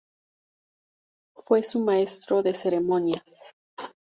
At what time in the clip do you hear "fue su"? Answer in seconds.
1.35-1.79